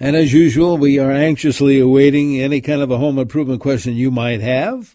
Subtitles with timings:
[0.00, 4.12] And as usual, we are anxiously awaiting any kind of a home improvement question you
[4.12, 4.94] might have.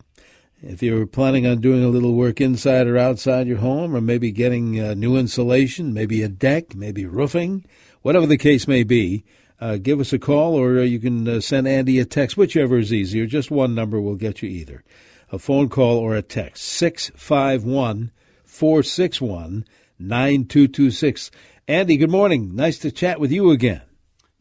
[0.62, 4.32] If you're planning on doing a little work inside or outside your home, or maybe
[4.32, 7.66] getting uh, new insulation, maybe a deck, maybe roofing,
[8.02, 9.26] whatever the case may be,
[9.60, 12.78] uh, give us a call or uh, you can uh, send Andy a text, whichever
[12.78, 13.26] is easier.
[13.26, 14.86] Just one number will get you either
[15.34, 18.12] a phone call or a text 651
[18.46, 19.66] 461
[20.00, 21.30] 9226.
[21.68, 22.56] Andy, good morning.
[22.56, 23.82] Nice to chat with you again.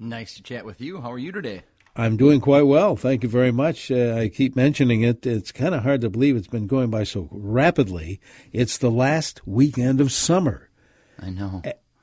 [0.02, 1.01] Nice to chat with you.
[1.01, 1.62] How are you today?
[1.95, 2.97] I'm doing quite well.
[2.97, 3.88] Thank you very much.
[3.88, 5.25] Uh, I keep mentioning it.
[5.25, 8.19] It's kind of hard to believe it's been going by so rapidly.
[8.52, 10.70] It's the last weekend of summer.
[11.20, 11.62] I know.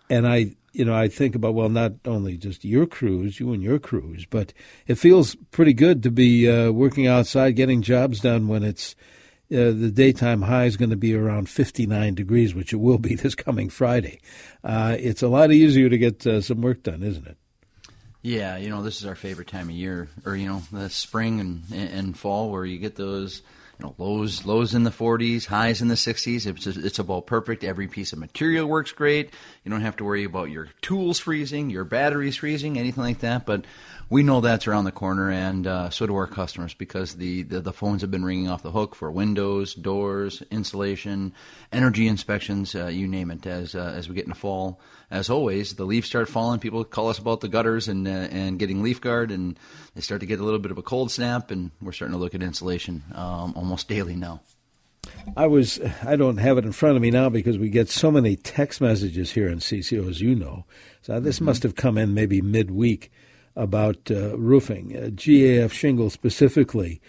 [0.10, 3.62] And I, you know, I think about, well, not only just your cruise, you and
[3.62, 4.54] your cruise, but
[4.88, 8.96] it feels pretty good to be uh, working outside, getting jobs done when it's
[9.52, 13.16] uh, the daytime high is going to be around 59 degrees, which it will be
[13.16, 14.22] this coming Friday.
[14.64, 17.38] Uh, it's a lot easier to get uh, some work done, isn't it?
[18.22, 21.40] Yeah, you know, this is our favorite time of year, or you know, the spring
[21.40, 23.42] and and fall where you get those
[23.80, 26.46] you know lows lows in the 40s, highs in the 60s.
[26.46, 27.64] It's it's about perfect.
[27.64, 29.34] Every piece of material works great.
[29.64, 33.46] You don't have to worry about your tools freezing, your batteries freezing, anything like that.
[33.46, 33.64] But
[34.10, 37.62] we know that's around the corner, and uh, so do our customers because the, the,
[37.62, 41.32] the phones have been ringing off the hook for windows, doors, insulation,
[41.72, 43.46] energy inspections, uh, you name it.
[43.46, 44.82] As uh, as we get into fall,
[45.12, 46.60] as always, the leaves start falling.
[46.60, 49.58] People call us about the gutters and uh, and getting leaf guard, and
[49.96, 52.20] they start to get a little bit of a cold snap, and we're starting to
[52.20, 54.42] look at insulation um, almost daily now.
[55.36, 58.12] I was I don't have it in front of me now because we get so
[58.12, 60.66] many text messages here in CCO, as you know.
[61.02, 61.46] So this mm-hmm.
[61.46, 63.12] must have come in maybe midweek
[63.56, 67.02] about uh, roofing, uh, GAF shingle specifically.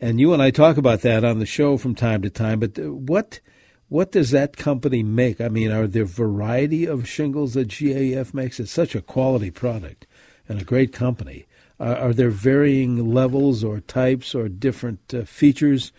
[0.00, 2.60] And you and I talk about that on the show from time to time.
[2.60, 3.40] But uh, what
[3.88, 5.40] what does that company make?
[5.40, 8.60] I mean, are there variety of shingles that GAF makes?
[8.60, 10.06] It's such a quality product
[10.48, 11.46] and a great company.
[11.80, 15.92] Uh, are there varying levels or types or different uh, features?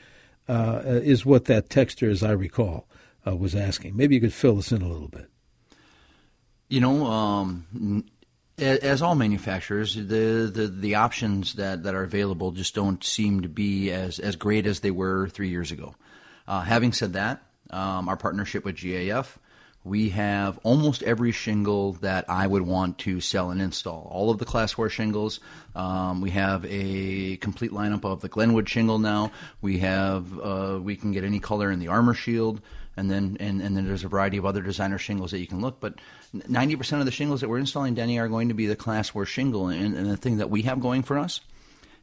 [0.47, 2.87] Uh, is what that texture, as I recall,
[3.23, 3.95] was asking.
[3.95, 5.29] Maybe you could fill us in a little bit.
[6.69, 8.03] You know, um,
[8.57, 13.49] as all manufacturers, the, the, the options that, that are available just don't seem to
[13.49, 15.93] be as, as great as they were three years ago.
[16.47, 19.37] Uh, having said that, um, our partnership with GAF,
[19.83, 24.09] we have almost every shingle that I would want to sell and install.
[24.11, 25.39] All of the Class 4 shingles.
[25.73, 29.31] Um, we have a complete lineup of the Glenwood shingle now.
[29.61, 32.61] We have uh, we can get any color in the Armor Shield
[32.97, 35.61] and then and, and then there's a variety of other designer shingles that you can
[35.61, 35.79] look.
[35.79, 35.95] But
[36.35, 39.25] 90% of the shingles that we're installing, Denny, are going to be the Class 4
[39.25, 39.69] shingle.
[39.69, 41.39] And, and the thing that we have going for us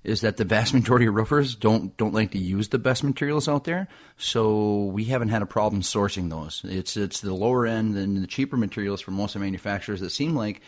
[0.06, 3.48] is that the vast majority of roofers don't don't like to use the best materials
[3.48, 6.62] out there, so we haven't had a problem sourcing those.
[6.64, 10.10] It's it's the lower end and the cheaper materials from most of the manufacturers that
[10.10, 10.62] seem like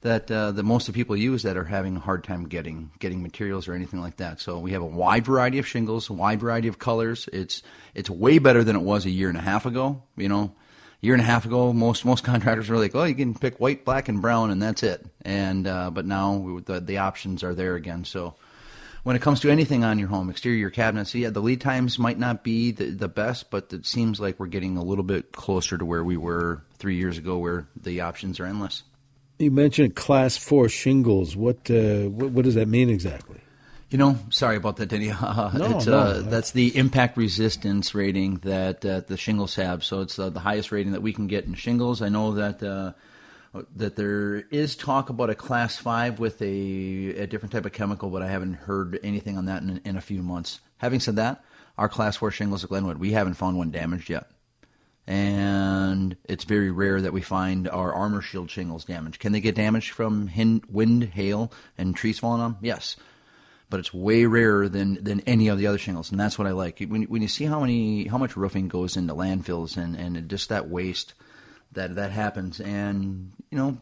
[0.00, 3.22] that uh, the most of people use that are having a hard time getting getting
[3.22, 4.40] materials or anything like that.
[4.40, 7.28] So we have a wide variety of shingles, a wide variety of colors.
[7.30, 7.62] It's
[7.94, 10.02] it's way better than it was a year and a half ago.
[10.16, 13.14] You know, a year and a half ago, most most contractors were like, "Oh, you
[13.14, 16.98] can pick white, black, and brown, and that's it." And uh, but now the the
[16.98, 18.04] options are there again.
[18.06, 18.34] So
[19.02, 22.18] when it comes to anything on your home, exterior cabinets, yeah, the lead times might
[22.18, 25.76] not be the, the best, but it seems like we're getting a little bit closer
[25.76, 28.84] to where we were three years ago, where the options are endless.
[29.38, 31.34] You mentioned class four shingles.
[31.34, 33.40] What, uh, what, what does that mean exactly?
[33.90, 35.10] You know, sorry about that, Denny.
[35.22, 39.84] Uh, no, no, uh, that's the impact resistance rating that uh, the shingles have.
[39.84, 42.00] So it's uh, the highest rating that we can get in shingles.
[42.00, 42.92] I know that uh,
[43.76, 48.10] that there is talk about a class five with a, a different type of chemical,
[48.10, 50.60] but I haven't heard anything on that in, in a few months.
[50.78, 51.44] Having said that,
[51.76, 54.30] our class four shingles at Glenwood, we haven't found one damaged yet
[55.06, 59.18] and it's very rare that we find our armor shield shingles damaged.
[59.18, 60.30] Can they get damaged from
[60.70, 62.58] wind, hail, and trees falling on them?
[62.62, 62.96] Yes,
[63.68, 66.52] but it's way rarer than, than any of the other shingles, and that's what I
[66.52, 66.80] like.
[66.86, 70.50] When, when you see how many how much roofing goes into landfills and, and just
[70.50, 71.14] that waste
[71.72, 73.78] that that happens, and you know,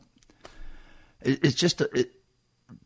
[1.22, 2.12] it, it's just a, it,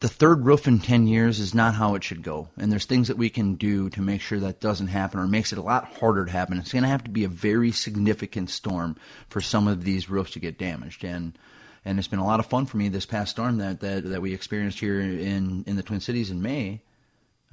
[0.01, 2.49] the third roof in 10 years is not how it should go.
[2.57, 5.53] And there's things that we can do to make sure that doesn't happen or makes
[5.53, 6.59] it a lot harder to happen.
[6.59, 8.97] It's going to have to be a very significant storm
[9.29, 11.05] for some of these roofs to get damaged.
[11.05, 11.39] And
[11.87, 14.23] and it's been a lot of fun for me this past storm that that, that
[14.23, 16.81] we experienced here in, in the Twin Cities in May.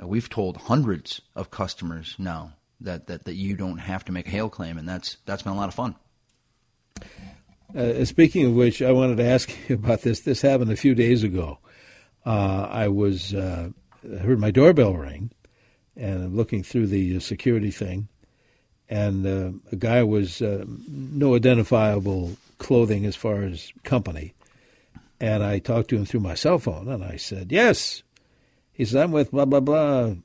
[0.02, 4.28] Uh, we've told hundreds of customers now that, that, that you don't have to make
[4.28, 5.96] a hail claim, and that's that's been a lot of fun.
[7.76, 10.22] Uh, speaking of which, I wanted to ask you about this.
[10.22, 11.60] This happened a few days ago
[12.26, 13.70] uh, I was uh,
[14.04, 15.32] heard my doorbell ring,
[15.96, 18.08] and I'm looking through the security thing,
[18.90, 24.34] and uh, a guy was uh, no identifiable clothing as far as company,
[25.20, 28.04] and I talked to him through my cell phone, and I said, "Yes."
[28.74, 30.16] He said, "I'm with blah blah blah,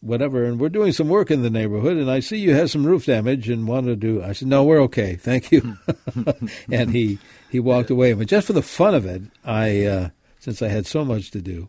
[0.00, 2.86] whatever, and we're doing some work in the neighborhood, and I see you have some
[2.86, 5.76] roof damage and want to do." I said, "No, we're okay, thank you,"
[6.72, 7.18] and he
[7.50, 8.12] he walked away.
[8.12, 10.08] But just for the fun of it, I uh,
[10.38, 11.68] since I had so much to do,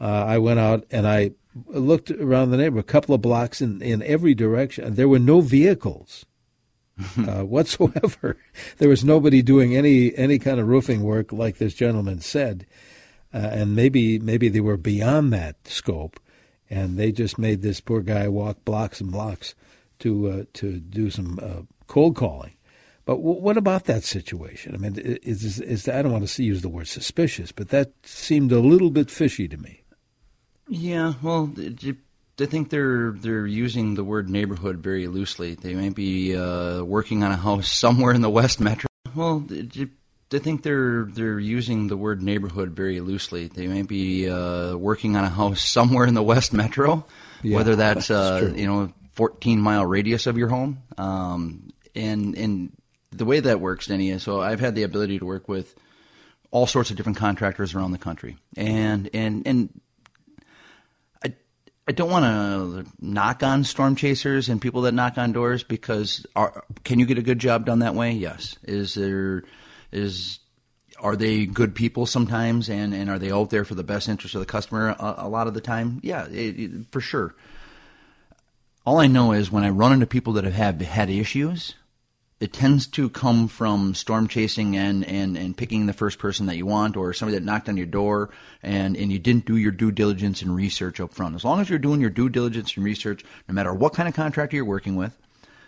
[0.00, 1.32] uh, I went out and I
[1.66, 4.94] looked around the neighborhood, a couple of blocks in in every direction.
[4.94, 6.26] There were no vehicles.
[7.18, 8.36] uh, whatsoever.
[8.78, 12.66] There was nobody doing any any kind of roofing work like this gentleman said,
[13.32, 16.20] uh, and maybe maybe they were beyond that scope,
[16.70, 19.54] and they just made this poor guy walk blocks and blocks
[20.00, 22.54] to uh, to do some uh, cold calling.
[23.04, 24.74] But w- what about that situation?
[24.74, 28.50] I mean, is, is, I don't want to use the word suspicious, but that seemed
[28.50, 29.82] a little bit fishy to me.
[30.68, 31.52] Yeah, well,
[32.40, 35.54] I think they're they're using the word neighborhood very loosely.
[35.54, 38.88] They may be uh, working on a house somewhere in the West Metro.
[39.14, 39.44] Well,
[40.34, 43.48] I think they're they're using the word neighborhood very loosely.
[43.48, 47.04] They may be uh, working on a house somewhere in the West Metro,
[47.42, 50.82] yeah, whether that's, that's uh, you know 14 mile radius of your home.
[50.98, 52.72] Um, and and
[53.10, 55.74] the way that works, Denny, is so I've had the ability to work with
[56.50, 59.80] all sorts of different contractors around the country, and and and
[61.86, 66.26] I don't want to knock on storm chasers and people that knock on doors because
[66.34, 68.12] are, can you get a good job done that way?
[68.12, 68.56] Yes.
[68.62, 69.44] Is there
[69.94, 70.40] is
[71.00, 74.34] are they good people sometimes and, and are they out there for the best interest
[74.34, 76.00] of the customer a, a lot of the time?
[76.02, 77.34] Yeah, it, it, for sure.
[78.86, 81.74] All I know is when I run into people that have had, had issues,
[82.40, 86.56] it tends to come from storm chasing and, and, and picking the first person that
[86.56, 88.30] you want or somebody that knocked on your door
[88.62, 91.34] and, and you didn't do your due diligence and research up front.
[91.34, 94.14] As long as you're doing your due diligence and research, no matter what kind of
[94.14, 95.16] contractor you're working with,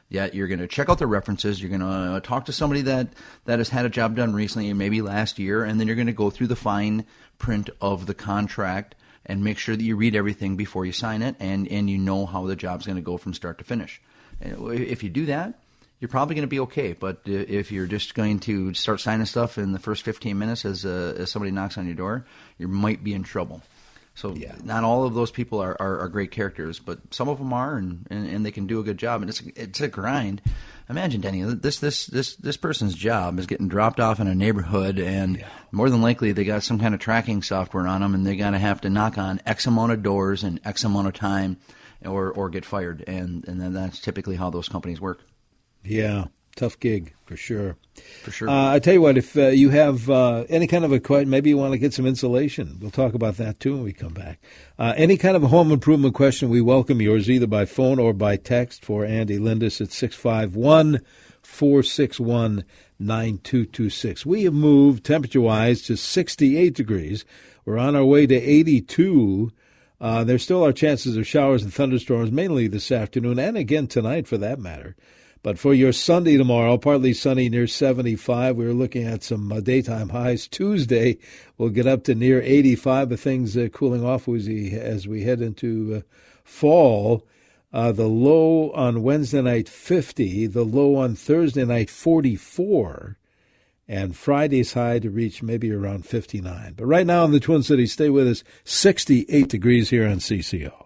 [0.09, 1.61] yeah, you're going to check out the references.
[1.61, 3.09] You're going to talk to somebody that,
[3.45, 6.13] that has had a job done recently, maybe last year, and then you're going to
[6.13, 7.05] go through the fine
[7.39, 8.95] print of the contract
[9.25, 12.27] and make sure that you read everything before you sign it and, and you know
[12.27, 14.01] how the job's going to go from start to finish.
[14.41, 15.59] If you do that,
[15.99, 16.93] you're probably going to be okay.
[16.93, 20.85] But if you're just going to start signing stuff in the first 15 minutes as,
[20.85, 22.25] uh, as somebody knocks on your door,
[22.59, 23.63] you might be in trouble.
[24.17, 24.55] So yeah.
[24.65, 27.77] not all of those people are, are, are, great characters, but some of them are,
[27.77, 29.21] and, and, and, they can do a good job.
[29.21, 30.41] And it's it's a grind.
[30.89, 34.99] Imagine, Denny, this this this this person's job is getting dropped off in a neighborhood,
[34.99, 35.49] and yeah.
[35.71, 38.59] more than likely they got some kind of tracking software on them, and they're gonna
[38.59, 41.59] have to knock on X amount of doors in X amount of time,
[42.03, 43.05] or or get fired.
[43.07, 45.21] And and then that's typically how those companies work.
[45.85, 46.25] Yeah,
[46.57, 47.77] tough gig for sure.
[48.23, 48.49] For sure.
[48.49, 51.31] Uh, I tell you what, if uh, you have uh, any kind of a question,
[51.31, 52.79] maybe you want to get some insulation.
[52.81, 54.41] We'll talk about that too when we come back.
[54.79, 58.13] Uh, any kind of a home improvement question, we welcome yours either by phone or
[58.13, 61.01] by text for Andy Lindus at 651
[61.43, 62.65] 461
[62.99, 64.25] 9226.
[64.27, 67.25] We have moved temperature wise to 68 degrees.
[67.65, 69.53] We're on our way to 82.
[70.01, 74.27] Uh, there still are chances of showers and thunderstorms, mainly this afternoon and again tonight
[74.27, 74.97] for that matter.
[75.47, 78.57] But for your Sunday tomorrow, partly sunny near 75.
[78.57, 80.49] We are looking at some uh, daytime highs.
[80.49, 81.19] Tuesday,
[81.57, 85.23] we'll get up to near 85, but things uh, cooling off as we, as we
[85.23, 86.01] head into uh,
[86.43, 87.25] fall.
[87.73, 90.49] Uh, the low on Wednesday night, 50.
[90.49, 93.17] The low on Thursday night, 44.
[93.87, 96.75] And Friday's high to reach maybe around 59.
[96.77, 100.86] But right now in the Twin Cities, stay with us, 68 degrees here on CCO.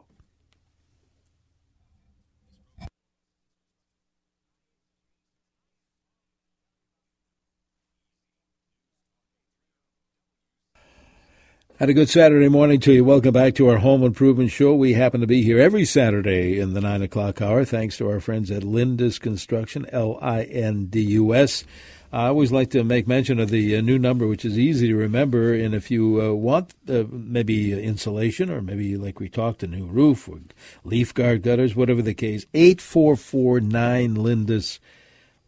[11.82, 13.06] And a good Saturday morning to you.
[13.06, 14.74] Welcome back to our home improvement show.
[14.74, 18.20] We happen to be here every Saturday in the 9 o'clock hour, thanks to our
[18.20, 21.64] friends at Lindus Construction, L I N D U S.
[22.12, 24.94] I always like to make mention of the uh, new number, which is easy to
[24.94, 25.54] remember.
[25.54, 29.86] And if you uh, want uh, maybe insulation or maybe, like we talked, a new
[29.86, 30.40] roof or
[30.84, 34.80] leaf guard gutters, whatever the case, 8449 Lindus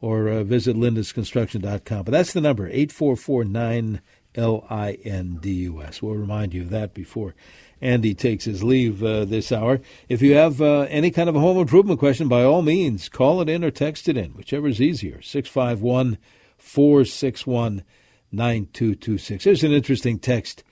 [0.00, 2.04] or uh, visit lindusconstruction.com.
[2.04, 4.00] But that's the number, 8449
[4.34, 6.00] L I N D U S.
[6.00, 7.34] We'll remind you of that before
[7.80, 9.80] Andy takes his leave uh, this hour.
[10.08, 13.40] If you have uh, any kind of a home improvement question, by all means, call
[13.40, 15.20] it in or text it in, whichever is easier.
[15.20, 16.18] 651
[16.56, 17.82] 461
[18.30, 19.44] 9226.
[19.44, 20.64] There's an interesting text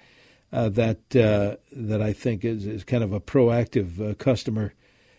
[0.53, 4.75] uh, that uh, that I think is, is kind of a proactive uh, customer.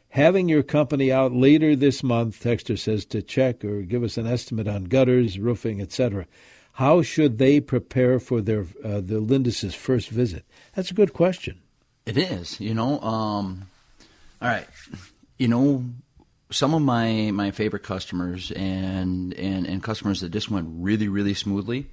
[0.09, 4.27] Having your company out later this month, Texter says, to check or give us an
[4.27, 6.25] estimate on gutters, roofing, etc.
[6.73, 10.45] How should they prepare for their uh, the Lindus's first visit?
[10.75, 11.61] That's a good question.
[12.05, 12.59] It is.
[12.59, 13.67] You know, um,
[14.41, 14.67] all right.
[15.37, 15.85] You know,
[16.49, 21.33] some of my my favorite customers and and and customers that just went really really
[21.33, 21.87] smoothly.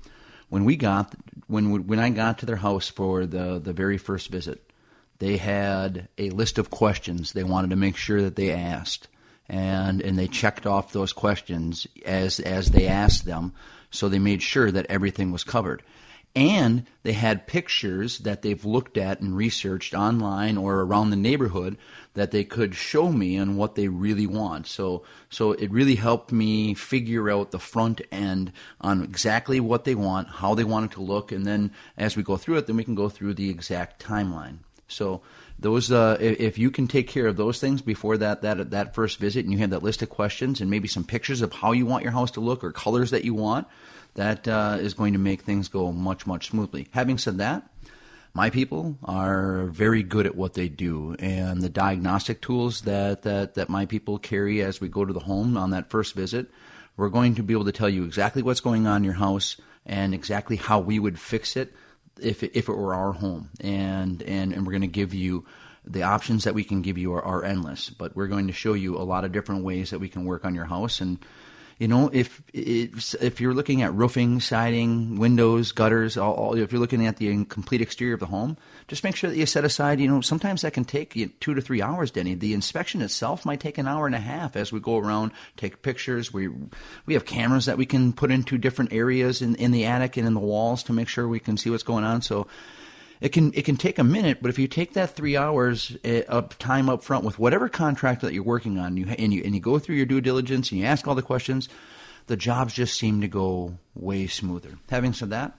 [0.48, 1.14] When we got
[1.46, 4.70] when when I got to their house for the the very first visit,
[5.18, 9.08] they had a list of questions they wanted to make sure that they asked,
[9.48, 13.52] and and they checked off those questions as as they asked them,
[13.90, 15.82] so they made sure that everything was covered.
[16.36, 21.76] And they had pictures that they've looked at and researched online or around the neighborhood
[22.14, 24.66] that they could show me on what they really want.
[24.66, 29.94] So, so it really helped me figure out the front end on exactly what they
[29.94, 32.76] want, how they want it to look, and then as we go through it, then
[32.76, 34.58] we can go through the exact timeline.
[34.86, 35.22] So
[35.60, 39.18] those, uh, if you can take care of those things before that that that first
[39.18, 41.84] visit, and you have that list of questions and maybe some pictures of how you
[41.84, 43.66] want your house to look or colors that you want,
[44.14, 46.86] that uh, is going to make things go much much smoothly.
[46.92, 47.68] Having said that,
[48.34, 53.54] my people are very good at what they do, and the diagnostic tools that that
[53.54, 56.48] that my people carry as we go to the home on that first visit,
[56.96, 59.56] we're going to be able to tell you exactly what's going on in your house
[59.84, 61.74] and exactly how we would fix it
[62.20, 65.44] if if it were our home, and and and we're going to give you
[65.84, 67.88] the options that we can give you are, are, endless.
[67.88, 70.44] But we're going to show you a lot of different ways that we can work
[70.44, 71.18] on your house and.
[71.78, 76.80] You know, if if you're looking at roofing, siding, windows, gutters, all, all, if you're
[76.80, 78.56] looking at the complete exterior of the home,
[78.88, 80.00] just make sure that you set aside.
[80.00, 82.34] You know, sometimes that can take you two to three hours, Denny.
[82.34, 85.82] The inspection itself might take an hour and a half as we go around, take
[85.82, 86.32] pictures.
[86.32, 86.48] We
[87.06, 90.26] we have cameras that we can put into different areas in in the attic and
[90.26, 92.22] in the walls to make sure we can see what's going on.
[92.22, 92.48] So
[93.20, 96.22] it can it can take a minute, but if you take that three hours eh,
[96.28, 99.54] of time up front with whatever contract that you're working on, you and you and
[99.54, 101.68] you go through your due diligence and you ask all the questions,
[102.26, 104.78] the jobs just seem to go way smoother.
[104.88, 105.58] Having said that,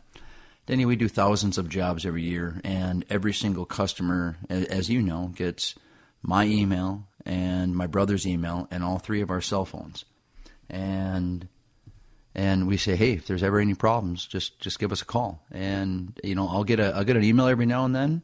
[0.67, 5.31] Denny, we do thousands of jobs every year, and every single customer, as you know,
[5.35, 5.75] gets
[6.21, 10.05] my email and my brother's email and all three of our cell phones,
[10.69, 11.47] and
[12.39, 15.43] and we say, hey, if there's ever any problems, just just give us a call.
[15.51, 18.23] And you know, I'll get a I'll get an email every now and then,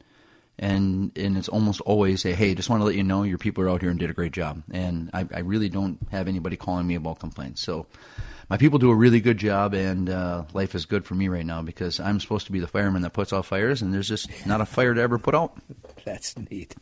[0.57, 3.65] and and it's almost always say, hey, just want to let you know your people
[3.65, 4.63] are out here and did a great job.
[4.72, 7.62] And I, I really don't have anybody calling me about complaints.
[7.62, 7.88] So
[8.50, 11.45] my people do a really good job, and uh, life is good for me right
[11.45, 14.29] now because I'm supposed to be the fireman that puts out fires, and there's just
[14.45, 15.57] not a fire to ever put out.
[16.05, 16.74] That's neat.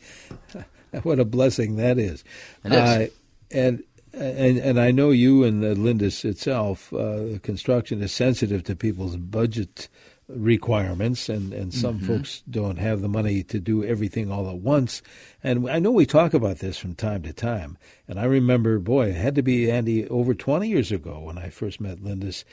[1.02, 2.22] what a blessing that is.
[2.64, 2.78] It is.
[2.78, 3.06] Uh,
[3.50, 3.82] and
[4.16, 9.88] and and I know you and Lindus itself, uh, construction is sensitive to people's budget
[10.28, 12.06] requirements, and and some mm-hmm.
[12.06, 15.02] folks don't have the money to do everything all at once.
[15.42, 17.76] And I know we talk about this from time to time.
[18.08, 21.50] And I remember, boy, it had to be Andy over twenty years ago when I
[21.50, 22.44] first met Lindus.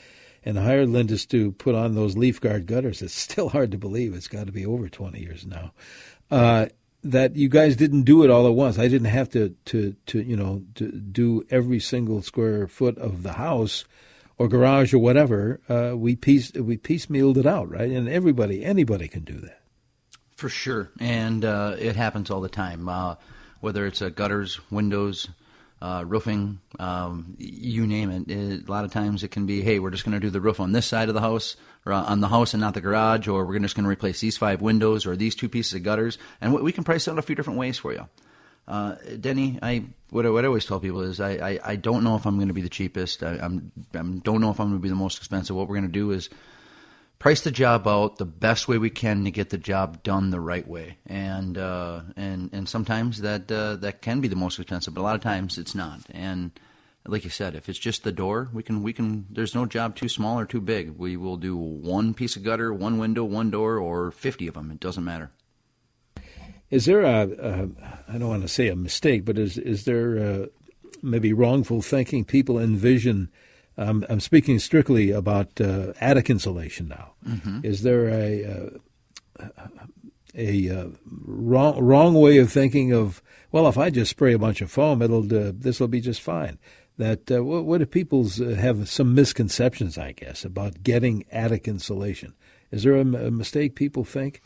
[0.44, 3.03] And hired Lindus to put on those leaf guard gutters.
[3.03, 4.15] It's still hard to believe.
[4.15, 5.72] It's got to be over 20 years now.
[6.32, 6.65] Uh,
[7.03, 8.77] that you guys didn't do it all at once.
[8.77, 13.24] I didn't have to to to you know to do every single square foot of
[13.24, 13.86] the house
[14.38, 15.62] or garage or whatever.
[15.67, 17.89] Uh, we piece we piecemealed it out, right?
[17.89, 19.62] And everybody anybody can do that.
[20.36, 22.89] For sure, and uh, it happens all the time.
[22.89, 23.15] Uh,
[23.60, 25.29] whether it's gutters, windows,
[25.81, 28.29] uh, roofing, um, you name it.
[28.29, 28.67] it.
[28.67, 30.59] A lot of times it can be, hey, we're just going to do the roof
[30.59, 33.45] on this side of the house or on the house and not the garage, or
[33.45, 36.53] we're just going to replace these five windows or these two pieces of gutters, and
[36.53, 38.07] we can price it out a few different ways for you.
[38.67, 42.03] Uh, Denny, I what, I, what I always tell people is I, I, I don't
[42.03, 43.23] know if I'm going to be the cheapest.
[43.23, 45.55] I I'm, I don't know if I'm going to be the most expensive.
[45.55, 46.29] What we're going to do is
[47.22, 50.40] price the job out the best way we can to get the job done the
[50.40, 50.98] right way.
[51.06, 55.04] And uh, and and sometimes that uh, that can be the most expensive, but a
[55.04, 56.01] lot of times it's not.
[56.10, 56.51] And
[57.06, 59.28] like you said, if it's just the door, we can we can.
[59.30, 60.98] There's no job too small or too big.
[60.98, 64.72] We will do one piece of gutter, one window, one door, or fifty of them.
[64.72, 65.30] It doesn't matter.
[66.72, 67.70] Is there a, a
[68.08, 70.50] I don't want to say a mistake, but is is there a,
[71.04, 72.25] maybe wrongful thinking?
[72.25, 73.30] People envision.
[73.81, 77.13] Um, I'm speaking strictly about uh, attic insulation now.
[77.27, 77.59] Mm-hmm.
[77.63, 78.43] Is there a
[79.39, 79.50] a,
[80.35, 83.21] a, a wrong wrong way of thinking of
[83.51, 86.21] well, if I just spray a bunch of foam, it'll uh, this will be just
[86.21, 86.59] fine
[86.97, 91.67] that uh, what, what do people uh, have some misconceptions, I guess, about getting attic
[91.67, 92.33] insulation?
[92.69, 94.41] Is there a, a mistake people think?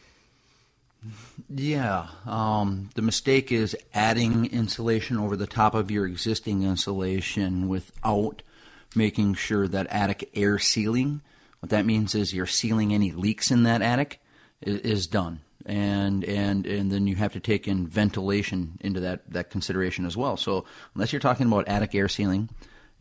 [1.49, 8.41] Yeah, um, the mistake is adding insulation over the top of your existing insulation without
[8.95, 11.21] making sure that attic air sealing.
[11.59, 14.21] What that means is you're sealing any leaks in that attic
[14.61, 19.29] is, is done and and and then you have to take in ventilation into that
[19.31, 20.37] that consideration as well.
[20.37, 22.49] So unless you're talking about attic air sealing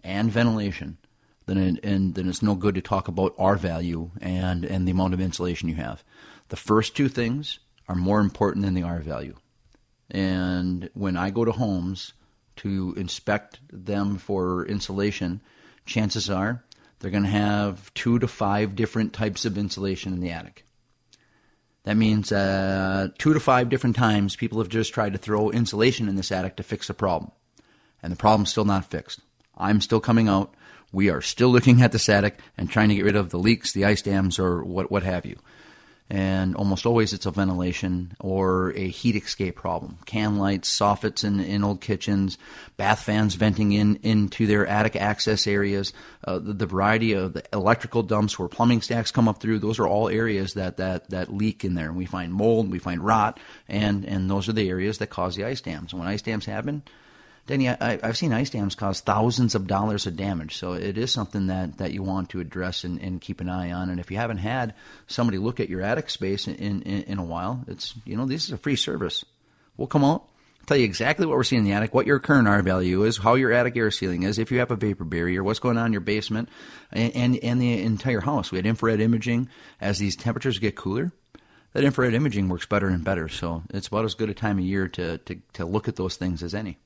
[0.02, 0.98] and ventilation,
[1.46, 4.92] then it, and then it's no good to talk about R value and and the
[4.92, 6.02] amount of insulation you have.
[6.48, 9.34] The first two things are more important than the R value.
[10.10, 12.14] And when I go to homes
[12.56, 15.42] to inspect them for insulation,
[15.84, 16.64] chances are
[16.98, 20.64] they're going to have two to five different types of insulation in the attic
[21.84, 26.08] That means uh, two to five different times people have just tried to throw insulation
[26.08, 27.30] in this attic to fix a problem.
[28.02, 29.20] And the problem's still not fixed.
[29.56, 30.54] I'm still coming out.
[30.92, 33.72] We are still looking at the attic and trying to get rid of the leaks,
[33.72, 35.36] the ice dams, or what, what have you
[36.10, 39.98] and almost always it's a ventilation or a heat escape problem.
[40.04, 42.36] Can lights, soffits in, in old kitchens,
[42.76, 45.94] bath fans venting in into their attic access areas,
[46.24, 49.58] uh, the, the, variety of the electrical dumps where plumbing stacks come up through.
[49.60, 51.88] Those are all areas that, that, that leak in there.
[51.88, 55.36] And we find mold, we find rot, and, and those are the areas that cause
[55.36, 55.92] the ice dams.
[55.92, 56.82] And when ice dams happen,
[57.46, 61.12] Denny, I, have seen ice dams cause thousands of dollars of damage, so it is
[61.12, 63.90] something that, that you want to address and, and keep an eye on.
[63.90, 64.74] And if you haven't had
[65.08, 68.44] somebody look at your attic space in, in, in a while, it's you know this
[68.44, 69.26] is a free service.
[69.76, 70.26] We'll come out,
[70.66, 73.18] tell you exactly what we're seeing in the attic, what your current R value is,
[73.18, 75.86] how your attic air sealing is, if you have a vapor barrier, what's going on
[75.86, 76.48] in your basement,
[76.92, 78.52] and, and, and the entire house.
[78.52, 79.50] We had infrared imaging
[79.82, 81.12] as these temperatures get cooler
[81.74, 83.28] that infrared imaging works better and better.
[83.28, 86.16] So it's about as good a time of year to, to, to look at those
[86.16, 86.78] things as any.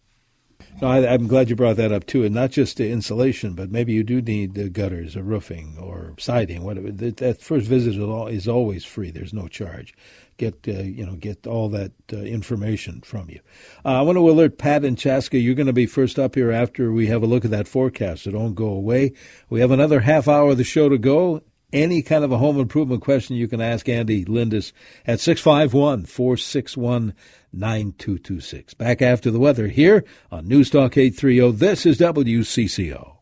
[0.81, 3.71] No, I, am glad you brought that up too, and not just the insulation, but
[3.71, 6.93] maybe you do need the gutters or roofing or siding, whatever.
[6.93, 9.11] That first visit is always free.
[9.11, 9.93] There's no charge.
[10.37, 13.41] Get uh, you know get all that uh, information from you.
[13.85, 15.39] Uh, I want to alert Pat and Chaska.
[15.39, 18.23] You're going to be first up here after we have a look at that forecast.
[18.23, 19.15] So don't go away.
[19.51, 22.59] We have another half hour of the show to go, any kind of a home
[22.59, 24.73] improvement question, you can ask Andy Lindus
[25.07, 27.15] at 651 461
[27.53, 28.75] 9226.
[28.75, 31.53] Back after the weather here on Newstalk 830.
[31.53, 33.18] This is WCCO.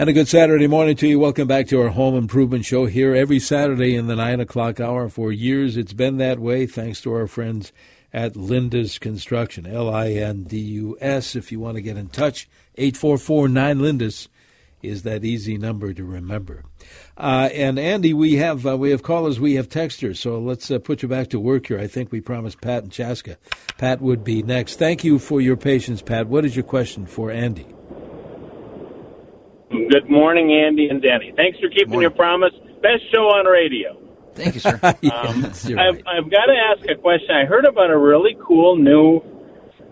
[0.00, 1.18] And a good Saturday morning to you.
[1.18, 5.10] Welcome back to our home improvement show here every Saturday in the 9 o'clock hour.
[5.10, 7.70] For years, it's been that way, thanks to our friends
[8.10, 9.66] at Lindus Construction.
[9.66, 11.36] L I N D U S.
[11.36, 14.28] If you want to get in touch, 844 9 Lindus
[14.80, 16.64] is that easy number to remember.
[17.18, 20.78] Uh, and Andy, we have uh, we have callers, we have texters, so let's uh,
[20.78, 21.78] put you back to work here.
[21.78, 23.36] I think we promised Pat and Chaska.
[23.76, 24.76] Pat would be next.
[24.76, 26.26] Thank you for your patience, Pat.
[26.26, 27.66] What is your question for Andy?
[29.90, 31.32] Good morning, Andy and Denny.
[31.34, 32.52] Thanks for keeping your promise.
[32.80, 34.00] Best show on radio.
[34.34, 34.78] Thank you, sir.
[34.82, 37.34] um, I've, I've, got to ask a question.
[37.34, 39.20] I heard about a really cool new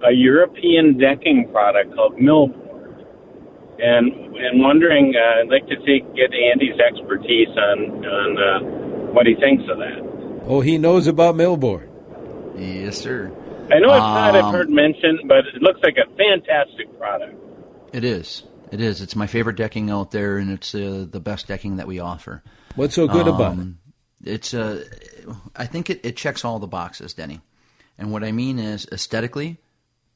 [0.06, 3.04] a European decking product called Millboard,
[3.80, 5.14] and and wondering.
[5.16, 9.78] Uh, I'd like to take get Andy's expertise on on uh, what he thinks of
[9.78, 10.44] that.
[10.46, 11.88] Oh, he knows about Millboard.
[12.56, 13.32] Yes, sir.
[13.70, 17.34] I know it's um, not I've heard mentioned, but it looks like a fantastic product.
[17.92, 18.44] It is.
[18.70, 19.00] It is.
[19.00, 22.42] It's my favorite decking out there, and it's uh, the best decking that we offer.
[22.76, 23.68] What's so good um, about it?
[24.24, 24.54] It's.
[24.54, 24.84] Uh,
[25.56, 27.40] I think it, it checks all the boxes, Denny.
[27.96, 29.58] And what I mean is, aesthetically,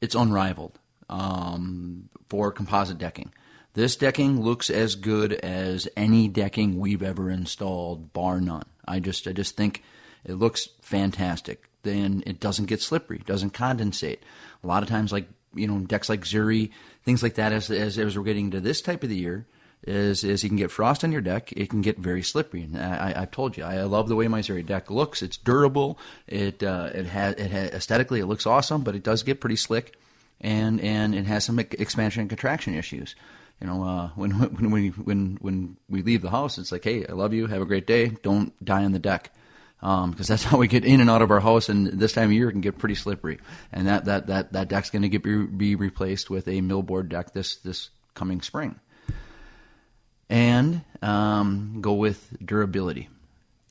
[0.01, 3.33] it's unrivaled um, for composite decking.
[3.73, 8.65] This decking looks as good as any decking we've ever installed, bar none.
[8.87, 9.83] I just, I just think
[10.23, 11.69] it looks fantastic.
[11.81, 14.19] Then it doesn't get slippery, doesn't condensate.
[14.63, 16.71] A lot of times, like you know, decks like Zuri,
[17.03, 17.53] things like that.
[17.53, 19.45] As as, as we're getting to this type of the year,
[19.85, 21.51] is is you can get frost on your deck.
[21.53, 22.63] It can get very slippery.
[22.63, 25.21] And I, have told you, I love the way my Zuri deck looks.
[25.21, 25.97] It's durable.
[26.27, 29.57] It uh, it has it has, aesthetically it looks awesome, but it does get pretty
[29.57, 29.97] slick,
[30.41, 33.15] and and it has some expansion and contraction issues.
[33.61, 37.05] You know, uh, when when we when when we leave the house, it's like, hey,
[37.05, 37.47] I love you.
[37.47, 38.09] Have a great day.
[38.23, 39.31] Don't die on the deck
[39.83, 41.67] because um, that's how we get in and out of our house.
[41.67, 43.39] And this time of year, it can get pretty slippery.
[43.73, 47.33] And that that that that deck's going to get be, replaced with a millboard deck
[47.33, 48.79] this this coming spring.
[50.29, 53.09] And um, go with durability.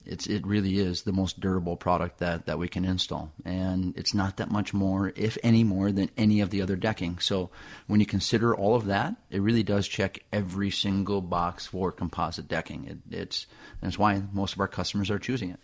[0.04, 4.12] It's it really is the most durable product that that we can install, and it's
[4.12, 7.20] not that much more, if any more, than any of the other decking.
[7.20, 7.50] So
[7.86, 12.48] when you consider all of that, it really does check every single box for composite
[12.48, 12.84] decking.
[12.86, 13.46] It, it's
[13.80, 15.60] that's why most of our customers are choosing it.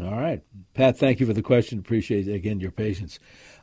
[0.00, 0.42] All right.
[0.74, 1.78] Pat, thank you for the question.
[1.78, 3.18] Appreciate, again, your patience.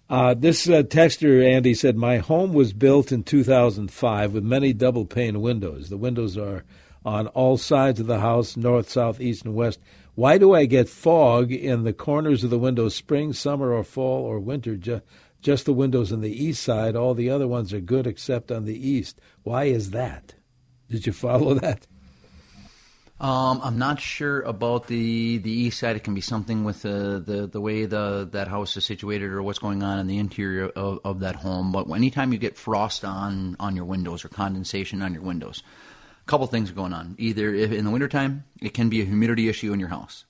[0.10, 5.06] Uh, this uh, texter, Andy, said, My home was built in 2005 with many double
[5.06, 5.90] pane windows.
[5.90, 6.64] The windows are
[7.06, 9.80] on all sides of the house, north, south, east, and west.
[10.16, 14.24] Why do I get fog in the corners of the windows, spring, summer, or fall,
[14.26, 14.76] or winter?
[14.76, 15.04] Just,
[15.42, 16.96] just the windows on the east side.
[16.96, 19.20] All the other ones are good except on the east.
[19.44, 20.36] Why is that?
[20.90, 21.88] Did you follow that?
[23.22, 25.98] Um, I'm not sure about the the east side.
[25.98, 29.44] It can be something with the, the, the way the that house is situated or
[29.44, 31.74] what's going on in the interior of, of that home.
[31.74, 35.64] But anytime you get frost on on your windows or condensation on your windows,
[36.22, 37.16] a couple things are going on.
[37.18, 40.24] Either if, in the wintertime, it can be a humidity issue in your house.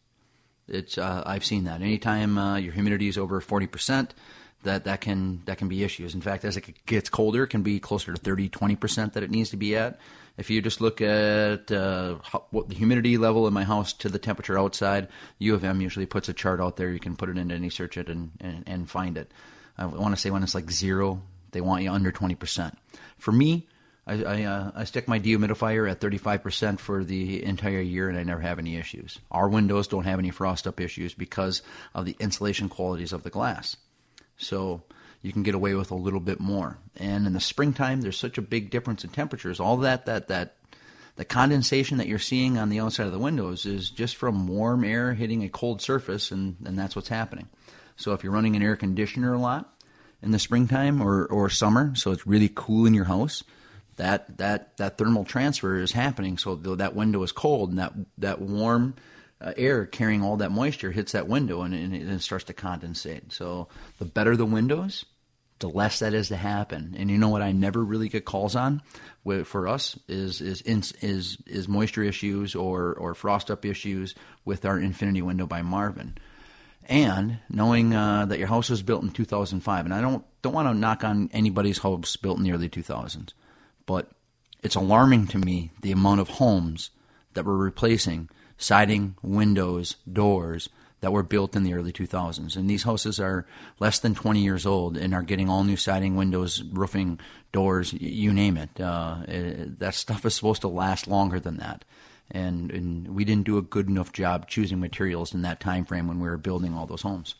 [0.67, 1.83] It's uh, I've seen that.
[1.83, 4.15] Anytime uh, your humidity is over forty percent,
[4.63, 6.15] that that can that can be issues.
[6.15, 9.23] In fact, as it gets colder, it can be closer to 30, 20 percent that
[9.23, 9.99] it needs to be at.
[10.37, 14.09] If you just look at uh, how, what the humidity level in my house to
[14.09, 16.91] the temperature outside, U of M usually puts a chart out there.
[16.91, 19.31] You can put it into any search it and, and, and find it.
[19.77, 22.73] I want to say when it's like zero, they want you under 20%.
[23.17, 23.67] For me,
[24.07, 28.23] I, I, uh, I stick my dehumidifier at 35% for the entire year and I
[28.23, 29.19] never have any issues.
[29.31, 31.61] Our windows don't have any frost up issues because
[31.93, 33.77] of the insulation qualities of the glass.
[34.39, 34.81] So
[35.21, 36.77] you can get away with a little bit more.
[36.95, 39.59] And in the springtime, there's such a big difference in temperatures.
[39.59, 40.55] All that that that
[41.17, 44.85] the condensation that you're seeing on the outside of the windows is just from warm
[44.85, 47.49] air hitting a cold surface, and, and that's what's happening.
[47.97, 49.73] So if you're running an air conditioner a lot
[50.21, 53.43] in the springtime or, or summer, so it's really cool in your house,
[53.97, 56.37] that that that thermal transfer is happening.
[56.37, 58.95] So that window is cold, and that that warm
[59.41, 63.31] uh, air carrying all that moisture hits that window and, and, it starts to condensate.
[63.31, 65.05] So the better the windows,
[65.59, 66.95] the less that is to happen.
[66.97, 67.41] And you know what?
[67.41, 68.81] I never really get calls on
[69.43, 74.79] for us is is is is moisture issues or or frost up issues with our
[74.79, 76.17] Infinity window by Marvin.
[76.85, 80.67] And knowing uh, that your house was built in 2005, and I don't don't want
[80.67, 83.33] to knock on anybody's house built in the early 2000s,
[83.85, 84.09] but
[84.63, 86.89] it's alarming to me the amount of homes
[87.33, 90.69] that we're replacing siding, windows, doors
[91.01, 92.55] that were built in the early 2000s.
[92.55, 93.45] And these houses are
[93.79, 97.19] less than 20 years old and are getting all new siding, windows, roofing,
[97.51, 98.79] doors, you name it.
[98.79, 101.85] Uh, it that stuff is supposed to last longer than that.
[102.31, 106.07] And, and we didn't do a good enough job choosing materials in that time frame
[106.07, 107.35] when we were building all those homes.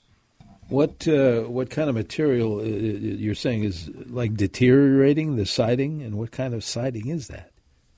[0.70, 6.16] What uh, what kind of material uh, you're saying is like deteriorating the siding, and
[6.16, 7.49] what kind of siding is that?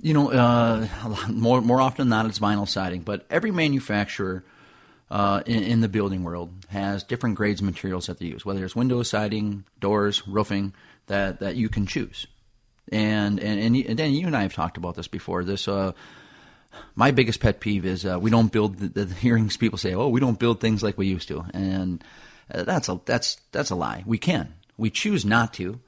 [0.02, 0.88] You know, uh,
[1.30, 3.02] more more often than not, it's vinyl siding.
[3.02, 4.44] But every manufacturer
[5.12, 8.64] uh, in, in, the building world has different grades of materials that they use, whether
[8.64, 10.74] it's window siding, doors, roofing,
[11.08, 12.28] that, that you can choose.
[12.92, 15.44] And and and, and you and I have talked about this before.
[15.44, 15.92] This uh,
[16.96, 20.08] my biggest pet peeve is uh, we don't build the, the hearings people say, oh,
[20.08, 22.04] we don't build things like we used to, and
[22.54, 24.04] uh, that's a that's that's a lie.
[24.06, 24.54] We can.
[24.78, 25.80] We choose not to.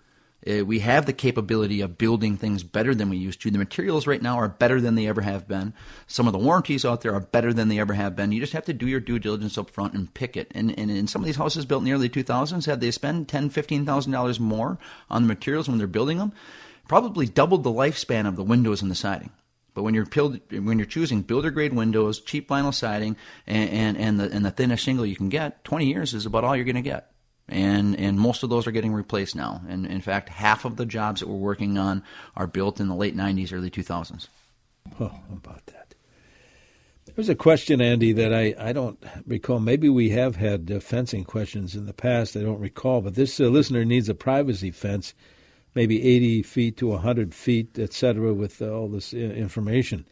[0.46, 3.52] Uh, we have the capability of building things better than we used to.
[3.52, 5.74] The materials right now are better than they ever have been.
[6.08, 8.32] Some of the warranties out there are better than they ever have been.
[8.32, 10.52] You just have to do your due diligence up front and pick it.
[10.54, 13.28] And, and in some of these houses built in the early 2000s, had they spend
[13.28, 14.78] ten, fifteen thousand dollars more
[15.10, 16.34] on the materials when they're building them?
[16.88, 19.32] Probably doubled the lifespan of the windows and the siding.
[19.74, 23.16] But when you're when you're choosing builder grade windows, cheap vinyl siding,
[23.48, 26.44] and, and, and the and the thinnest shingle you can get, 20 years is about
[26.44, 27.13] all you're going to get
[27.50, 29.62] and and most of those are getting replaced now.
[29.68, 32.04] And in fact, half of the jobs that we're working on
[32.36, 34.28] are built in the late '90s, early 2000s.
[35.00, 35.96] Oh, about that.
[37.16, 39.60] There's a question, Andy, that I, I don't recall.
[39.60, 42.36] Maybe we have had uh, fencing questions in the past.
[42.36, 45.14] I don't recall, but this uh, listener needs a privacy fence,
[45.76, 50.08] maybe 80 feet to 100 feet, etc., with uh, all this uh, information.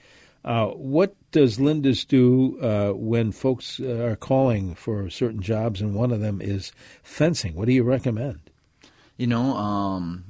[0.45, 5.95] Uh, what does Lindus do uh, when folks uh, are calling for certain jobs, and
[5.95, 6.71] one of them is
[7.03, 7.55] fencing?
[7.55, 8.39] What do you recommend?
[9.17, 10.25] You know, um,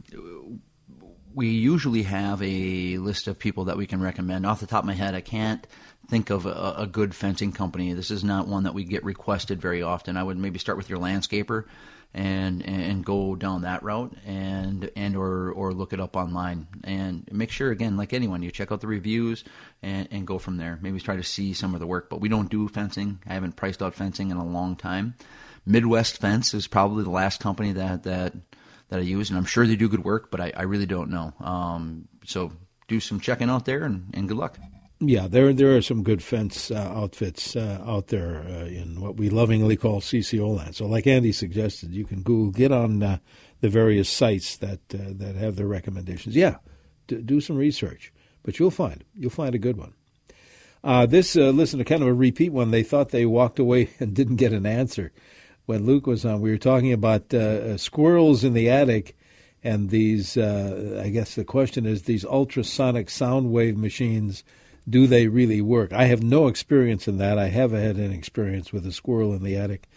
[1.34, 4.46] we usually have a list of people that we can recommend.
[4.46, 5.66] Off the top of my head, I can't
[6.08, 7.94] think of a, a good fencing company.
[7.94, 10.18] This is not one that we get requested very often.
[10.18, 11.66] I would maybe start with your landscaper
[12.13, 16.67] and and go down that route and and or or look it up online.
[16.84, 19.43] And make sure again like anyone you check out the reviews
[19.82, 20.78] and, and go from there.
[20.82, 23.19] Maybe try to see some of the work but we don't do fencing.
[23.26, 25.15] I haven't priced out fencing in a long time.
[25.65, 28.34] Midwest fence is probably the last company that that
[28.89, 31.10] that i use and i'm sure they do good work but i, I really don't
[31.10, 31.34] know.
[31.39, 32.52] Um, so
[32.88, 34.58] do some checking out there and, and good luck
[35.02, 39.18] yeah, there there are some good fence uh, outfits uh, out there uh, in what
[39.18, 40.76] we lovingly call CCO land.
[40.76, 43.18] So, like Andy suggested, you can Google, get on uh,
[43.62, 46.36] the various sites that uh, that have their recommendations.
[46.36, 46.58] Yeah,
[47.08, 49.94] do, do, some research, but you'll find you'll find a good one.
[50.84, 52.70] Uh, this listen to kind of a repeat one.
[52.70, 55.12] They thought they walked away and didn't get an answer
[55.66, 56.42] when Luke was on.
[56.42, 57.34] We were talking about
[57.80, 59.18] squirrels in the attic
[59.64, 60.38] and these.
[60.38, 64.44] I guess the question is these ultrasonic sound wave machines
[64.89, 65.94] do they really work?
[65.94, 67.38] I have no experience in that.
[67.38, 69.88] I have had an experience with a squirrel in the attic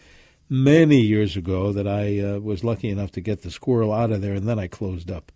[0.49, 4.21] many years ago that I uh, was lucky enough to get the squirrel out of
[4.21, 5.33] there, and then I closed up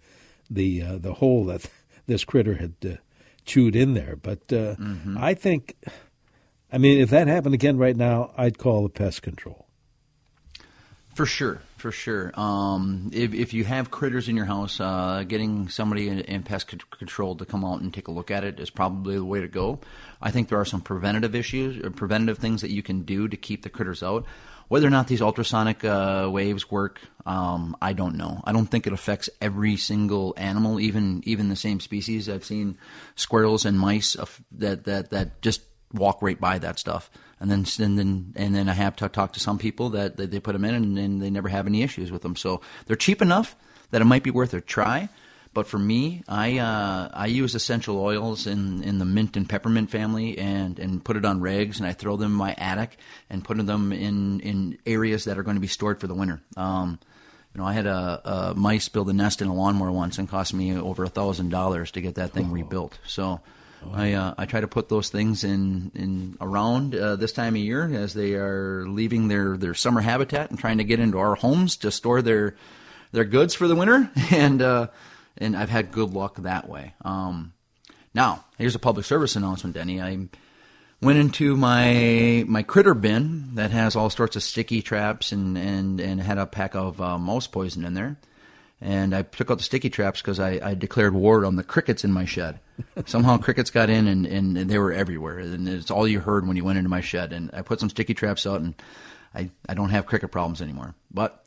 [0.51, 1.69] the uh, the hole that
[2.07, 2.97] this critter had uh,
[3.45, 4.17] chewed in there.
[4.17, 5.17] But uh, mm-hmm.
[5.19, 5.77] I think,
[6.73, 9.67] I mean, if that happened again right now, I'd call the pest control.
[11.15, 12.33] For sure, for sure.
[12.39, 16.67] Um, if, if you have critters in your house, uh, getting somebody in, in, pest
[16.67, 19.49] control to come out and take a look at it is probably the way to
[19.49, 19.81] go.
[20.21, 23.37] I think there are some preventative issues, or preventative things that you can do to
[23.37, 24.27] keep the critters out.
[24.69, 28.43] Whether or not these ultrasonic uh, waves work, um, I don't know.
[28.45, 32.29] I don't think it affects every single animal, even even the same species.
[32.29, 32.77] I've seen
[33.15, 34.15] squirrels and mice
[34.53, 35.63] that that that just
[35.95, 37.11] walk right by that stuff,
[37.41, 40.41] and then and then and then I have to talk to some people that, they
[40.41, 42.37] put them in and, and they never have any issues with them.
[42.37, 43.57] So they're cheap enough
[43.91, 45.09] that it might be worth a try.
[45.55, 49.91] But for me, I uh, I use essential oils in, in the mint and peppermint
[49.91, 52.99] family and, and put it on rags and I throw them in my attic
[53.31, 56.43] and put them in, in areas that are going to be stored for the winter.
[56.57, 57.01] Um,
[57.55, 60.29] you know, I had a, a, mice build a nest in a lawnmower once and
[60.29, 62.53] cost me over a thousand dollars to get that thing oh.
[62.53, 62.99] rebuilt.
[63.07, 63.41] So
[63.85, 63.91] oh.
[63.93, 67.61] I uh, I try to put those things in in around uh, this time of
[67.61, 71.35] year as they are leaving their, their summer habitat and trying to get into our
[71.35, 72.57] homes to store their
[73.13, 74.89] their goods for the winter and uh,
[75.37, 76.95] and I've had good luck that way.
[77.05, 77.53] Um,
[78.15, 80.01] now, here's a public service announcement, Denny.
[80.01, 80.29] I
[81.01, 86.01] went into my my critter bin that has all sorts of sticky traps and and
[86.01, 88.17] and had a pack of uh, mouse poison in there.
[88.81, 92.05] And I took out the sticky traps because I, I declared war on the crickets
[92.05, 92.61] in my shed.
[93.07, 95.39] Somehow crickets got in and, and, and they were everywhere.
[95.41, 97.33] And it's all you heard when you went into my shed.
[97.33, 98.75] And I put some sticky traps out and
[99.35, 100.95] I, I don't have cricket problems anymore.
[101.11, 101.45] But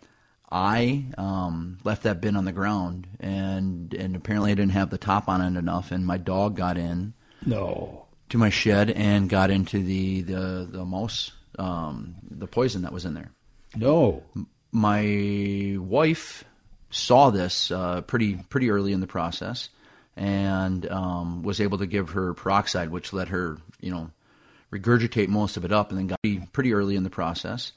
[0.51, 4.97] I um, left that bin on the ground, and and apparently I didn't have the
[4.97, 7.13] top on it enough, and my dog got in.
[7.45, 8.07] No.
[8.29, 13.05] To my shed and got into the the the mouse, um, the poison that was
[13.05, 13.31] in there.
[13.75, 14.23] No.
[14.73, 16.43] My wife
[16.91, 19.69] saw this uh, pretty pretty early in the process,
[20.15, 24.11] and um, was able to give her peroxide, which let her you know
[24.71, 27.71] regurgitate most of it up, and then got pretty early in the process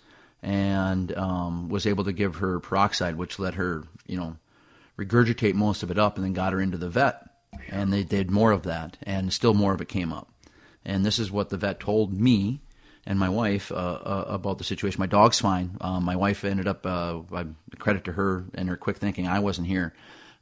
[0.45, 4.37] and um, was able to give her peroxide, which let her, you know,
[4.99, 7.31] regurgitate most of it up, and then got her into the vet.
[7.71, 10.29] And they did more of that, and still more of it came up.
[10.85, 12.61] And this is what the vet told me
[13.07, 15.01] and my wife uh, uh, about the situation.
[15.01, 15.77] My dog's fine.
[15.81, 17.47] Um, my wife ended up, uh, I
[17.79, 19.27] credit to her and her quick thinking.
[19.27, 19.95] I wasn't here.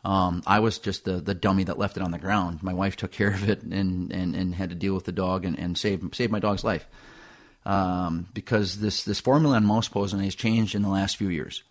[0.05, 2.63] Um, I was just the, the dummy that left it on the ground.
[2.63, 5.45] My wife took care of it and, and, and had to deal with the dog
[5.45, 6.87] and, and save, save my dog's life
[7.65, 11.63] um, because this, this formula on mouse poison has changed in the last few years.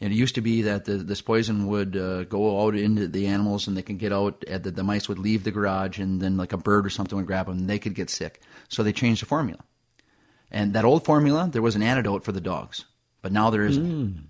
[0.00, 3.68] It used to be that the, this poison would uh, go out into the animals
[3.68, 6.52] and they can get out, the, the mice would leave the garage and then like
[6.52, 8.40] a bird or something would grab them and they could get sick.
[8.68, 9.60] So they changed the formula.
[10.52, 12.84] And that old formula, there was an antidote for the dogs,
[13.22, 13.86] but now there isn't.
[13.86, 14.24] Mm.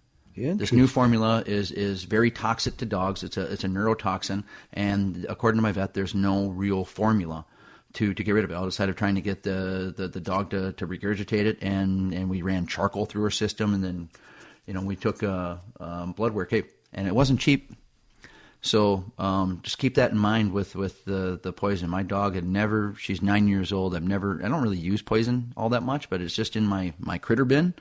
[0.57, 3.23] This new formula is is very toxic to dogs.
[3.23, 7.45] It's a it's a neurotoxin, and according to my vet, there's no real formula
[7.95, 8.55] to, to get rid of it.
[8.55, 12.31] Outside of trying to get the, the, the dog to, to regurgitate it, and, and
[12.31, 14.09] we ran charcoal through her system, and then
[14.67, 16.51] you know we took uh, um, blood work.
[16.51, 17.73] Hey, and it wasn't cheap.
[18.63, 21.91] So um, just keep that in mind with, with the, the poison.
[21.91, 22.95] My dog had never.
[22.97, 23.95] She's nine years old.
[23.95, 24.41] I've never.
[24.43, 27.45] I don't really use poison all that much, but it's just in my, my critter
[27.45, 27.75] bin.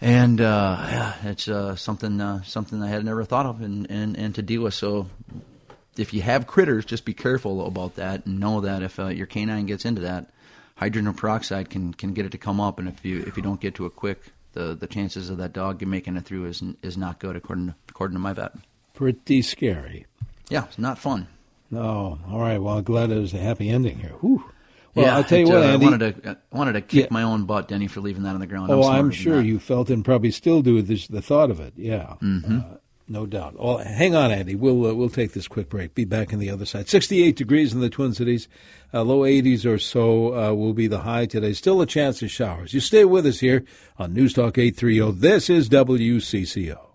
[0.00, 4.16] And uh, yeah, it's uh, something uh, something I had never thought of and, and,
[4.16, 4.74] and to deal with.
[4.74, 5.08] So
[5.96, 9.26] if you have critters, just be careful about that and know that if uh, your
[9.26, 10.30] canine gets into that,
[10.76, 13.60] hydrogen peroxide can can get it to come up, and if you if you don't
[13.60, 16.96] get to it quick, the the chances of that dog making it through is is
[16.96, 18.52] not good according to, according to my vet.
[18.96, 20.06] Pretty scary.
[20.48, 21.28] Yeah, it's not fun.
[21.70, 22.58] No, all right.
[22.58, 24.14] Well, glad it was a happy ending here.
[24.20, 24.42] Whew.
[24.94, 25.86] Well, yeah, I'll tell you it, what, uh, Andy.
[25.86, 27.08] I wanted to, I wanted to kick yeah.
[27.10, 28.70] my own butt, Denny, for leaving that on the ground.
[28.70, 31.74] Oh, I'm, I'm sure you felt and probably still do this, the thought of it.
[31.76, 32.14] Yeah.
[32.22, 32.58] Mm-hmm.
[32.58, 33.60] Uh, no doubt.
[33.60, 34.54] Well, hang on, Andy.
[34.54, 35.94] We'll uh, we'll take this quick break.
[35.94, 36.88] Be back on the other side.
[36.88, 38.48] 68 degrees in the Twin Cities,
[38.94, 41.52] uh, low 80s or so uh, will be the high today.
[41.52, 42.72] Still a chance of showers.
[42.72, 43.64] You stay with us here
[43.98, 45.20] on News Talk 830.
[45.20, 46.85] This is WCCO.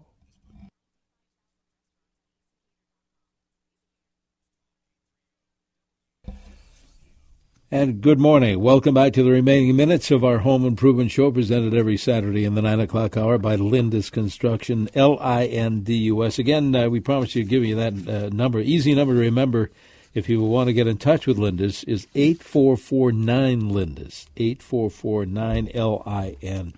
[7.73, 8.59] And good morning.
[8.59, 12.53] Welcome back to the remaining minutes of our home improvement show, presented every Saturday in
[12.53, 16.37] the 9 o'clock hour by Lindus Construction, L I N D U S.
[16.37, 18.59] Again, uh, we promise you to give you that uh, number.
[18.59, 19.71] Easy number to remember
[20.13, 26.35] if you want to get in touch with Lindus is 8449 Lindus, 8449 L I
[26.41, 26.73] N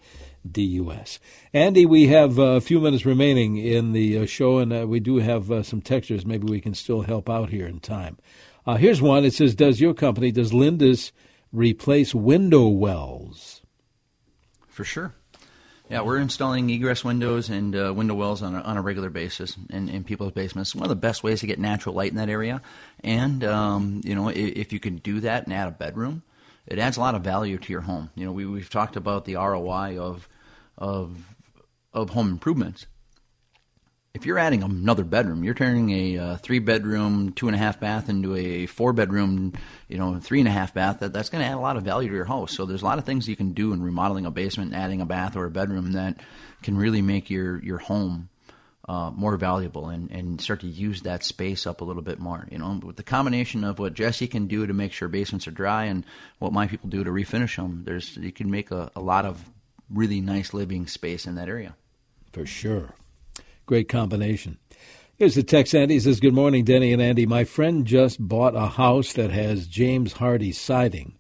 [0.48, 1.20] D U S.
[1.54, 5.00] Andy, we have uh, a few minutes remaining in the uh, show, and uh, we
[5.00, 6.24] do have uh, some textures.
[6.24, 8.18] Maybe we can still help out here in time.
[8.66, 9.26] Uh, here's one.
[9.26, 11.12] It says, "Does your company, does Lindus,
[11.52, 13.62] replace window wells?"
[14.68, 15.14] For sure.
[15.90, 19.58] Yeah, we're installing egress windows and uh, window wells on a, on a regular basis
[19.70, 20.74] in, in people's basements.
[20.74, 22.62] One of the best ways to get natural light in that area,
[23.04, 26.24] and um, you know, if, if, you can do that and add a bedroom,
[26.66, 28.10] it adds a lot of value to your home.
[28.16, 30.28] You know, we, we've talked about the ROI of
[30.78, 31.36] of
[31.94, 32.88] of home improvements,
[34.14, 37.80] if you're adding another bedroom, you're turning a uh, three bedroom, two and a half
[37.80, 39.54] bath into a four bedroom,
[39.88, 41.00] you know, three and a half bath.
[41.00, 42.56] That that's going to add a lot of value to your house.
[42.56, 45.06] So there's a lot of things you can do in remodeling a basement, adding a
[45.06, 46.20] bath or a bedroom that
[46.62, 48.30] can really make your your home
[48.88, 52.48] uh, more valuable and, and start to use that space up a little bit more.
[52.52, 55.52] You know, with the combination of what Jesse can do to make sure basements are
[55.52, 56.06] dry and
[56.38, 59.44] what my people do to refinish them, there's you can make a, a lot of
[59.90, 61.76] really nice living space in that area.
[62.32, 62.94] For sure.
[63.66, 64.58] Great combination.
[65.16, 67.26] Here's the text Andy says, Good morning, Denny and Andy.
[67.26, 71.18] My friend just bought a house that has James Hardie siding.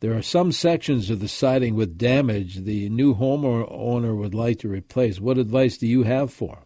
[0.00, 4.68] There are some sections of the siding with damage the new homeowner would like to
[4.68, 5.20] replace.
[5.20, 6.64] What advice do you have for him?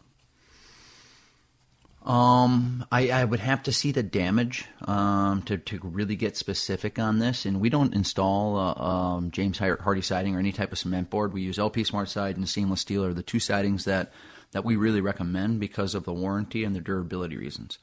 [2.09, 6.97] Um, I, I would have to see the damage um, to, to really get specific
[6.97, 7.45] on this.
[7.45, 11.33] And we don't install uh, um, James Hardie siding or any type of cement board.
[11.33, 14.13] We use LP SmartSide and seamless steel are the two sidings that–
[14.51, 17.77] that we really recommend because of the warranty and the durability reasons.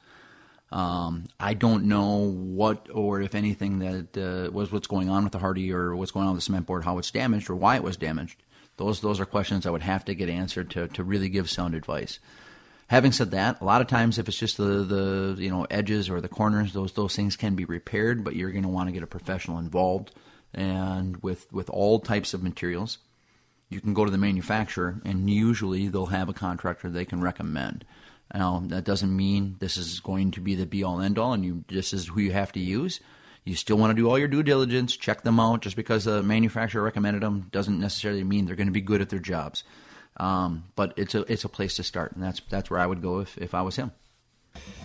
[0.71, 5.33] Um, I don't know what or if anything that uh, was what's going on with
[5.33, 7.75] the Hardie or what's going on with the cement board, how it's damaged or why
[7.75, 8.41] it was damaged.
[8.77, 11.75] Those those are questions I would have to get answered to, to really give sound
[11.75, 12.19] advice.
[12.87, 16.09] Having said that, a lot of times if it's just the, the you know edges
[16.09, 18.93] or the corners, those those things can be repaired, but you're going to want to
[18.93, 20.11] get a professional involved.
[20.53, 22.97] And with with all types of materials,
[23.69, 27.85] you can go to the manufacturer, and usually they'll have a contractor they can recommend.
[28.33, 31.45] Now, that doesn't mean this is going to be the be all end all, and
[31.45, 32.99] you this is who you have to use.
[33.43, 35.61] You still want to do all your due diligence, check them out.
[35.61, 39.09] Just because the manufacturer recommended them doesn't necessarily mean they're going to be good at
[39.09, 39.63] their jobs.
[40.17, 43.01] Um, but it's a it's a place to start, and that's that's where I would
[43.01, 43.91] go if, if I was him.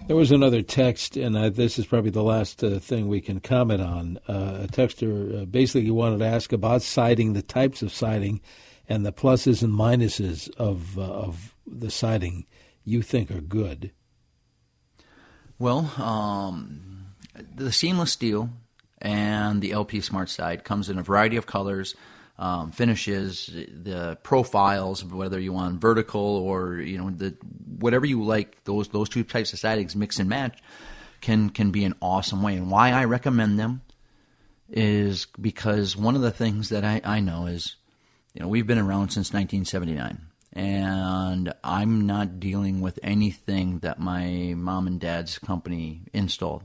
[0.07, 3.39] There was another text, and uh, this is probably the last uh, thing we can
[3.41, 4.19] comment on.
[4.29, 8.41] Uh, a texter uh, basically wanted to ask about siding, the types of siding,
[8.91, 12.45] and the pluses and minuses of uh, of the siding
[12.85, 13.93] you think are good?
[15.59, 17.15] Well, um,
[17.55, 18.51] the seamless steel
[19.01, 21.95] and the LP SmartSide comes in a variety of colors,
[22.39, 27.37] um, finishes, the profiles, whether you want vertical or you know the
[27.79, 28.65] whatever you like.
[28.65, 30.61] Those those two types of sidings mix and match
[31.21, 32.57] can can be an awesome way.
[32.57, 33.83] And why I recommend them
[34.69, 37.77] is because one of the things that I, I know is
[38.35, 44.55] you know, we've been around since 1979, and I'm not dealing with anything that my
[44.57, 46.63] mom and dad's company installed.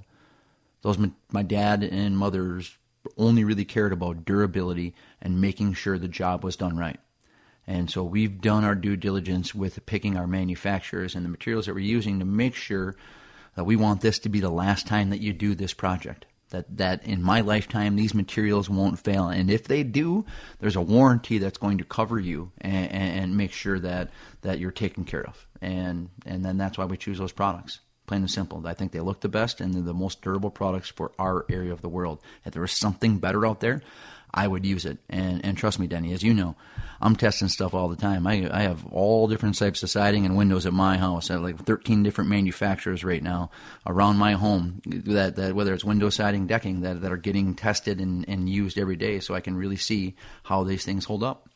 [0.81, 0.99] Those
[1.31, 2.77] my dad and mother's
[3.17, 6.99] only really cared about durability and making sure the job was done right.
[7.67, 11.73] And so we've done our due diligence with picking our manufacturers and the materials that
[11.73, 12.95] we're using to make sure
[13.55, 16.25] that we want this to be the last time that you do this project
[16.55, 19.27] that that in my lifetime these materials won't fail.
[19.27, 20.25] And if they do
[20.59, 24.09] there's a warranty that's going to cover you and, and, make sure that
[24.41, 25.45] that you're taken care of.
[25.61, 27.79] And and then that's why we choose those products.
[28.07, 28.65] Plain and simple.
[28.67, 31.73] I think they look the best and they're the most durable products for our area
[31.73, 32.21] of the world.
[32.45, 33.81] If there is something better out there
[34.35, 34.97] I would use it.
[35.09, 36.57] And and trust me, Denny, as you know,
[37.01, 38.27] I'm testing stuff all the time.
[38.27, 41.29] I I have all different types of siding and windows at my house.
[41.29, 43.49] I have like 13 different manufacturers right now
[43.87, 48.01] around my home that, that whether it's window siding, decking that, that are getting tested
[48.01, 51.47] and, and used every day so I can really see how these things hold up.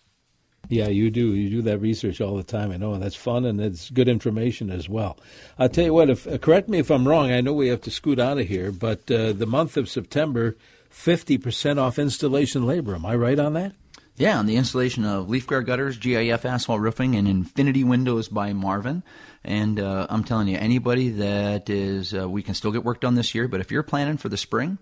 [0.70, 1.34] Yeah, you do.
[1.34, 2.72] You do that research all the time.
[2.72, 5.18] I know, and that's fun and it's good information as well.
[5.58, 6.10] I'll tell you what.
[6.10, 7.32] If uh, correct me if I'm wrong.
[7.32, 10.56] I know we have to scoot out of here, but uh, the month of September
[10.92, 12.96] 50% off installation labor.
[12.96, 13.74] Am I right on that?
[14.16, 19.02] Yeah, on the installation of LeafGuard gutters, GAF asphalt roofing, and Infinity Windows by Marvin.
[19.46, 23.16] And uh, I'm telling you, anybody that is, uh, we can still get work done
[23.16, 24.78] this year, but if you're planning for the spring,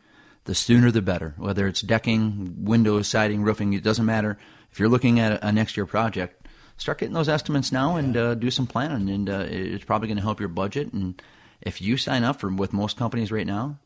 [0.46, 1.36] the sooner the better.
[1.38, 4.40] Whether it's decking, windows, siding, roofing, it doesn't matter.
[4.72, 8.34] If you're looking at a next year project, start getting those estimates now and uh,
[8.34, 10.94] do some planning, and uh, it's probably going to help your budget.
[10.94, 11.22] And
[11.62, 13.78] if you sign up for with most companies right now,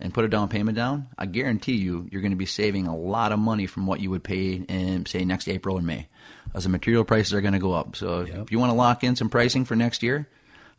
[0.00, 2.96] and put a down payment down, I guarantee you, you're going to be saving a
[2.96, 6.08] lot of money from what you would pay in, say, next April or May,
[6.54, 7.96] as the material prices are going to go up.
[7.96, 8.38] So yep.
[8.38, 10.28] if you want to lock in some pricing for next year,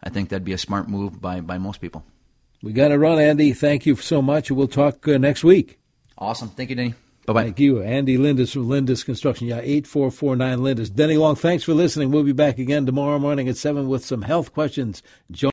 [0.03, 2.03] I think that'd be a smart move by, by most people.
[2.63, 3.53] We got to run, Andy.
[3.53, 4.51] Thank you so much.
[4.51, 5.79] We'll talk uh, next week.
[6.17, 6.49] Awesome.
[6.49, 6.93] Thank you, Denny.
[7.25, 7.43] Bye bye.
[7.43, 7.81] Thank you.
[7.81, 9.47] Andy Lindus from Lindus Construction.
[9.47, 10.93] Yeah, 8449 Lindus.
[10.93, 12.11] Denny Long, thanks for listening.
[12.11, 15.03] We'll be back again tomorrow morning at 7 with some health questions.
[15.29, 15.49] Join